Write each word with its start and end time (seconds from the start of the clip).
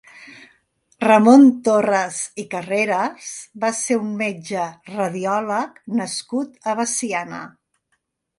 Ramon 1.03 1.43
Torres 1.67 2.17
i 2.43 2.45
Carreras 2.53 3.27
va 3.65 3.71
ser 3.81 3.99
un 4.07 4.17
metge 4.23 4.65
radiòleg 4.95 5.79
nascut 6.01 6.59
a 6.75 6.77
Veciana. 6.83 7.45